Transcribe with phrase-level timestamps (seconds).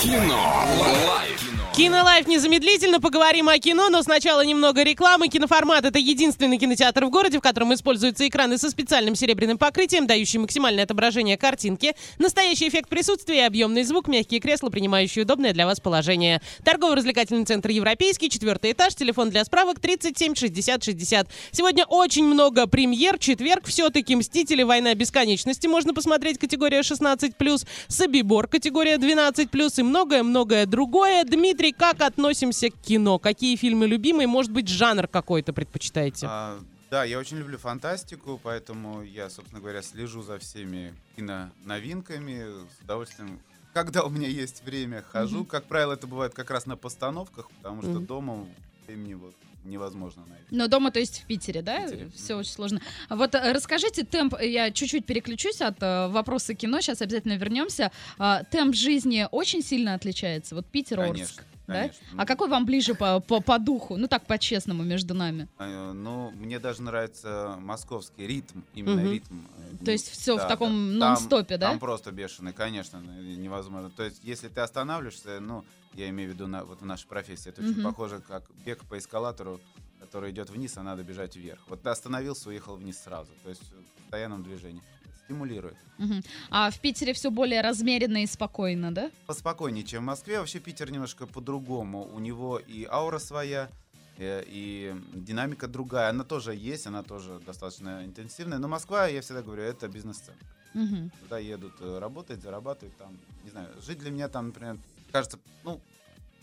[0.00, 0.64] Кино.
[1.06, 1.39] Лайф.
[1.74, 5.28] Кинолайф незамедлительно поговорим о кино, но сначала немного рекламы.
[5.28, 10.40] Киноформат— это единственный кинотеатр в городе, в котором используются экраны со специальным серебряным покрытием, дающие
[10.40, 16.42] максимальное отображение картинки, настоящий эффект присутствия объемный звук, мягкие кресла, принимающие удобное для вас положение.
[16.64, 21.28] Торгово-развлекательный центр «Европейский», четвертый этаж, телефон для справок 37 60 60.
[21.52, 24.62] Сегодня очень много премьер, четверг все-таки «Мстители.
[24.64, 31.24] Война бесконечности» можно посмотреть, категория 16+, «Собибор» категория 12+, и многое-многое другое.
[31.40, 33.18] Дмитрий как относимся к кино?
[33.18, 34.26] Какие фильмы любимые?
[34.26, 36.26] Может быть, жанр какой-то предпочитаете?
[36.28, 42.66] А, да, я очень люблю фантастику, поэтому я, собственно говоря, слежу за всеми киноновинками.
[42.78, 43.40] С удовольствием
[43.72, 45.44] когда у меня есть время, хожу.
[45.44, 45.46] Mm-hmm.
[45.46, 48.06] Как правило, это бывает как раз на постановках, потому что mm-hmm.
[48.06, 48.46] дома
[48.86, 50.44] времени вот невозможно найти.
[50.50, 51.80] Но дома, то есть в Питере, да?
[51.80, 52.10] В Питере.
[52.14, 52.80] Все очень сложно.
[53.08, 57.90] Вот э, расскажите темп, я чуть-чуть переключусь от э, вопроса кино, сейчас обязательно вернемся.
[58.18, 60.54] Э, темп жизни очень сильно отличается.
[60.54, 61.42] Вот Питер, Конечно.
[61.72, 61.90] Да?
[62.16, 63.96] А какой вам ближе по, по, по духу?
[63.96, 65.48] Ну так, по-честному, между нами.
[65.58, 69.10] А, ну, мне даже нравится московский ритм, именно угу.
[69.10, 69.40] ритм.
[69.84, 71.08] То есть все да, в таком да.
[71.10, 71.70] нон-стопе, да?
[71.70, 73.90] Там просто бешеный, конечно, невозможно.
[73.90, 77.48] То есть если ты останавливаешься, ну, я имею в виду на, вот в нашей профессии,
[77.48, 77.70] это угу.
[77.70, 79.60] очень похоже как бег по эскалатору,
[80.00, 81.60] который идет вниз, а надо бежать вверх.
[81.68, 83.30] Вот ты остановился, уехал вниз сразу.
[83.42, 84.82] То есть в постоянном движении
[85.30, 85.76] стимулирует.
[85.98, 86.14] Угу.
[86.50, 89.10] А в Питере все более размеренно и спокойно, да?
[89.26, 90.38] Поспокойнее, чем в Москве.
[90.38, 92.08] Вообще Питер немножко по-другому.
[92.14, 93.68] У него и аура своя,
[94.18, 96.10] э, и динамика другая.
[96.10, 98.58] Она тоже есть, она тоже достаточно интенсивная.
[98.58, 100.44] Но Москва, я всегда говорю, это бизнес-центр.
[100.74, 101.10] Угу.
[101.22, 103.16] Туда едут э, работать, зарабатывать там.
[103.44, 104.78] Не знаю, жить для меня там, например,
[105.12, 105.80] кажется, ну,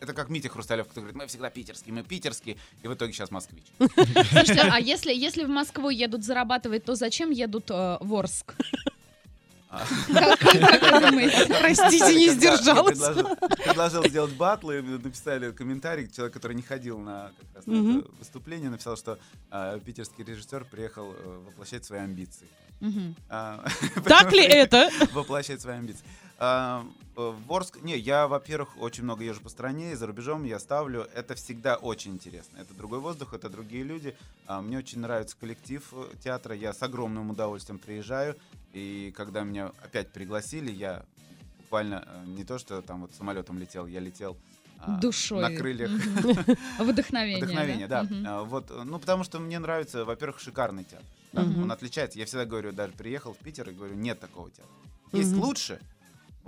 [0.00, 3.30] это как Митя Хрусталев, который говорит, мы всегда питерские, мы питерские, и в итоге сейчас
[3.30, 3.64] москвич.
[3.78, 8.54] Слушайте, а если, если в Москву едут зарабатывать, то зачем едут э, в Орск?
[9.70, 9.84] А.
[11.60, 13.36] Простите, не сдержался.
[13.64, 17.32] Предложил сделать батлы, написали комментарий, человек, который не ходил на
[17.66, 19.18] выступление, написал, что
[19.50, 22.48] а, питерский режиссер приехал э, воплощать свои амбиции.
[23.28, 23.64] А,
[24.04, 24.88] так ли это?
[25.12, 26.04] Воплощать свои амбиции.
[26.40, 30.44] А, э, в Орск, не, я, во-первых, очень много езжу по стране, и за рубежом
[30.44, 31.08] я ставлю.
[31.14, 32.58] Это всегда очень интересно.
[32.58, 34.16] Это другой воздух, это другие люди.
[34.46, 36.54] А, мне очень нравится коллектив э, театра.
[36.54, 38.36] Я с огромным удовольствием приезжаю.
[38.72, 41.04] И когда меня опять пригласили, я
[41.58, 44.36] буквально э, не то, что там вот самолетом летел, я летел
[45.00, 45.90] душой на крыльях
[46.78, 47.38] вдохновения.
[47.38, 48.06] Вдохновение, да.
[48.08, 48.42] да.
[48.44, 51.04] Вот, ну потому что мне нравится, во-первых, шикарный театр.
[51.32, 51.42] Да?
[51.42, 52.16] Он отличается.
[52.16, 54.72] Я всегда говорю, даже приехал в Питер и говорю, нет такого театра.
[55.12, 55.80] Есть лучше,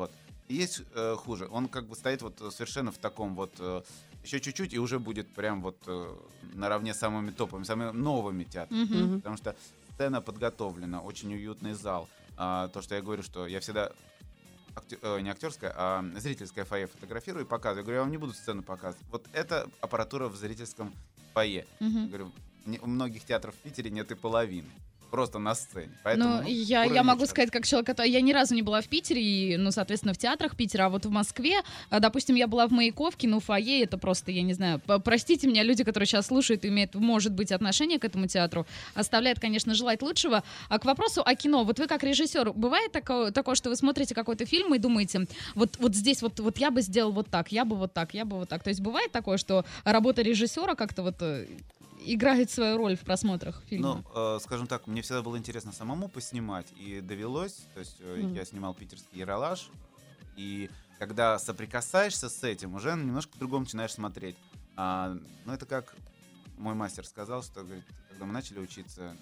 [0.00, 0.12] вот.
[0.48, 1.46] И есть э, хуже.
[1.50, 3.82] Он как бы стоит вот совершенно в таком вот э,
[4.24, 6.16] еще чуть-чуть и уже будет прям вот э,
[6.54, 8.84] наравне с самыми топовыми, самыми новыми театрами.
[8.84, 9.16] Mm-hmm.
[9.16, 9.54] Потому что
[9.94, 12.08] сцена подготовлена, очень уютный зал.
[12.36, 13.92] А, то, что я говорю, что я всегда
[14.74, 17.80] актер, э, не актерская, а зрительское фойе фотографирую и показываю.
[17.80, 19.06] Я говорю, я вам не буду сцену показывать.
[19.10, 20.94] Вот это аппаратура в зрительском
[21.34, 21.66] фойе.
[21.80, 22.02] Mm-hmm.
[22.02, 22.32] Я говорю,
[22.80, 24.70] у многих театров в Питере нет и половины
[25.10, 25.91] просто на сцене.
[26.04, 28.10] Поэтому, ну, я, я могу сказать, как человек, который...
[28.10, 31.06] Я ни разу не была в Питере, и, ну, соответственно, в театрах Питера, а вот
[31.06, 31.60] в Москве,
[31.91, 35.62] а, допустим, я была в Маяковке, ну, фойе, это просто, я не знаю, простите меня,
[35.62, 40.43] люди, которые сейчас слушают, имеют, может быть, отношение к этому театру, оставляет, конечно, желать лучшего.
[40.69, 44.15] А к вопросу о кино, вот вы как режиссер, бывает такое, такое что вы смотрите
[44.15, 47.65] какой-то фильм и думаете, вот, вот здесь вот, вот я бы сделал вот так, я
[47.65, 48.62] бы вот так, я бы вот так.
[48.62, 51.47] То есть бывает такое, что работа режиссера как-то вот э,
[52.04, 54.04] играет свою роль в просмотрах фильма?
[54.14, 58.20] Ну, э, скажем так, мне всегда было интересно самому поснимать, и довелось, то есть э,
[58.20, 58.36] mm.
[58.36, 59.70] я снимал питерский Яралаш,
[60.36, 64.36] и когда соприкасаешься с этим, уже немножко по-другому начинаешь смотреть.
[64.76, 65.94] А, ну, это как
[66.58, 69.16] мой мастер сказал, что, говорит, когда мы начали учиться,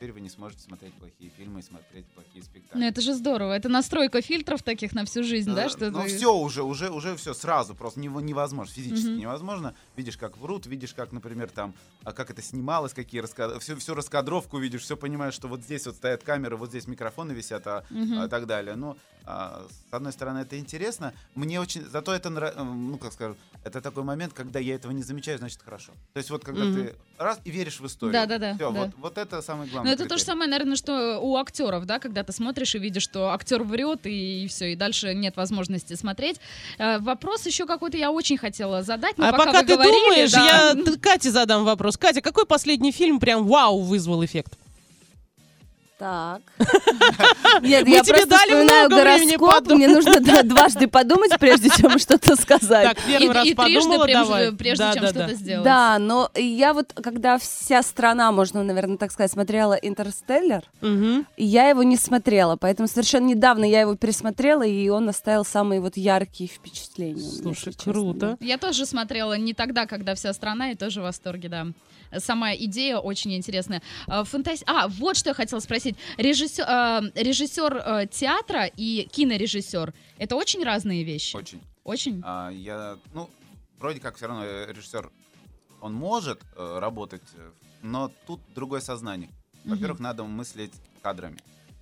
[0.00, 2.78] теперь вы не сможете смотреть плохие фильмы и смотреть плохие спектакли.
[2.78, 3.52] Ну это же здорово.
[3.52, 5.64] Это настройка фильтров таких на всю жизнь, да?
[5.64, 6.08] да что ну ты...
[6.08, 9.20] все уже, уже, уже все сразу, просто невозможно, физически mm-hmm.
[9.20, 9.74] невозможно.
[9.96, 13.60] Видишь, как врут, видишь, как, например, там, а как это снималось, какие раскад...
[13.62, 17.32] всю, всю раскадровку видишь, все понимаешь, что вот здесь вот стоят камеры, вот здесь микрофоны
[17.32, 18.24] висят, а, mm-hmm.
[18.24, 18.76] а так далее.
[18.76, 19.19] Ну, а,
[19.90, 21.12] с одной стороны, это интересно.
[21.34, 25.38] Мне очень, зато это, ну как скажу, это такой момент, когда я этого не замечаю,
[25.38, 25.92] значит хорошо.
[26.12, 26.90] То есть вот когда mm-hmm.
[26.90, 28.12] ты раз и веришь в историю.
[28.12, 28.54] Да, да, да.
[28.54, 28.80] Все, да.
[28.80, 29.90] Вот, вот это самое главное.
[29.90, 33.02] Но это то же самое, наверное, что у актеров, да, когда ты смотришь и видишь,
[33.02, 36.40] что актер врет, и, и все, и дальше нет возможности смотреть.
[36.78, 39.18] Э, вопрос еще какой-то я очень хотела задать.
[39.18, 40.74] Но а пока, пока ты говорили, думаешь, да...
[40.74, 41.96] я Кате задам вопрос.
[41.96, 44.59] Катя, какой последний фильм прям вау вызвал эффект?
[46.00, 46.40] Так.
[47.62, 49.50] Нет, Мы я тебе просто дали вспоминаю много гороскоп.
[49.50, 49.76] подумать.
[49.76, 52.88] Мне нужно да, дважды подумать, прежде чем что-то сказать.
[52.96, 54.52] Так, первый И- раз и трижды, подумала, прежде- давай.
[54.52, 55.34] прежде Да, чем да, что-то да.
[55.34, 55.64] сделать.
[55.64, 61.26] Да, но я вот, когда вся страна, можно, наверное, так сказать, смотрела «Интерстеллар», Мгм.
[61.36, 65.98] я его не смотрела, поэтому совершенно недавно я его пересмотрела, и он оставил самые вот
[65.98, 67.20] яркие впечатления.
[67.20, 68.36] меня, Слушай, честно, круто.
[68.40, 71.66] Я тоже смотрела не тогда, когда вся страна, и тоже в восторге, да.
[72.18, 73.82] Сама идея очень интересная.
[74.08, 75.89] А, фантаз- А, вот что я хотела спросить.
[76.16, 81.36] Режиссер, а, режиссер э, театра и кинорежиссер— это очень разные вещи?
[81.36, 81.62] Очень.
[81.84, 82.22] Очень?
[82.24, 83.28] А, я, ну,
[83.78, 85.10] вроде как все равно э, режиссер,
[85.80, 87.50] он может э, работать, э,
[87.82, 89.30] но тут другое сознание.
[89.64, 90.72] Во-первых, надо мыслить
[91.02, 91.38] кадрами,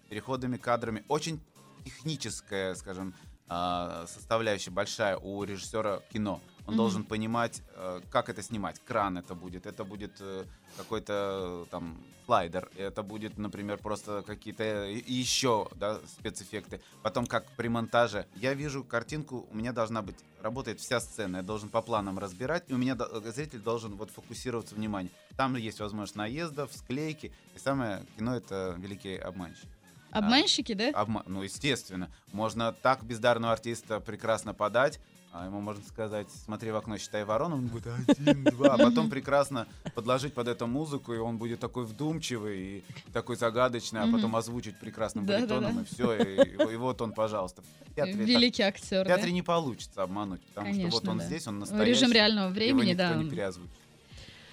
[0.08, 1.05] переходами кадрами.
[1.08, 1.40] Очень
[1.84, 3.14] техническая, скажем,
[3.49, 6.40] а, составляющая большая у режиссера кино.
[6.69, 8.79] Он должен понимать, э, как это снимать.
[8.85, 10.44] Кран это будет, это будет э,
[10.76, 16.82] какой-то э, там слайдер, это будет, например, просто какие-то еще да, спецэффекты.
[17.03, 18.26] Потом как при монтаже.
[18.37, 22.65] Я вижу картинку, у меня должна быть, работает вся сцена, я должен по планам разбирать,
[22.69, 22.99] и у меня
[23.35, 25.11] зритель должен вот фокусироваться внимание.
[25.38, 29.69] Там есть возможность наездов, склейки, и самое кино это великий обманщик.
[30.11, 30.91] Обманщики, да?
[30.91, 32.11] Обма- Ну, естественно.
[32.32, 35.00] Можно так бездарного артиста прекрасно подать,
[35.33, 39.11] а ему можно сказать, смотри в окно, считай ворону, он будет один, два, а потом
[39.11, 44.35] прекрасно подложить под эту музыку, и он будет такой вдумчивый и такой загадочный, а потом
[44.37, 47.63] озвучить прекрасным баритоном, и все, и, и вот он, пожалуйста.
[47.87, 49.17] В театре, так- Великий актер, в да?
[49.17, 51.25] театре не получится обмануть, потому что вот он да.
[51.25, 51.91] здесь, он настоящий.
[51.91, 53.15] Режим реального времени, да.
[53.15, 53.71] не переозвучит.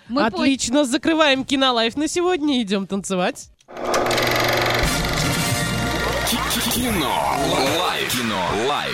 [0.07, 3.49] Мы Отлично, закрываем кинолайф на сегодня, идем танцевать.
[6.75, 7.37] Кино.
[7.79, 8.11] Лайф.
[8.11, 8.67] Кино.
[8.67, 8.93] Лайф.